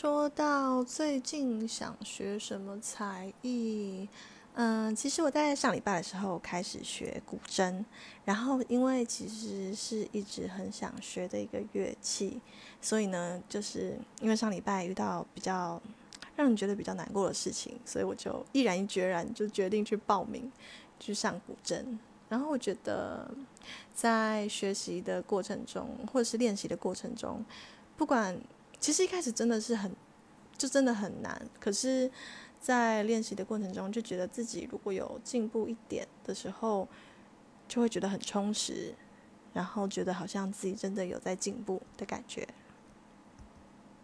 [0.00, 4.08] 说到最近想学什么才艺，
[4.54, 7.84] 嗯，其实我在上礼拜的时候开始学古筝，
[8.24, 12.40] 然后因为其实是一直很想学的一个乐器，
[12.80, 15.78] 所以呢，就是因为上礼拜遇到比较
[16.34, 20.50] 让人觉得比较难过的事情，所以我就毅然决然就决定去报名
[20.98, 21.84] 去上古筝。
[22.30, 23.30] 然后我觉得
[23.92, 27.44] 在学习的过程中，或者是练习的过程中，
[27.98, 28.34] 不管
[28.80, 29.94] 其实一开始真的是很，
[30.56, 31.40] 就真的很难。
[31.60, 32.10] 可是，
[32.58, 36.88] 在练习的过程中，就觉得自己如果有进步一点的时候，
[37.68, 38.94] 就会觉得很充实，
[39.52, 42.48] 然后觉得好像自己真的有在进步的感觉。